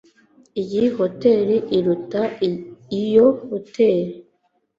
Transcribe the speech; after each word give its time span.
Iyi 0.61 0.83
hoteri 0.97 1.55
iruta 1.77 2.21
iyo 3.01 3.27
hoteri. 3.47 4.13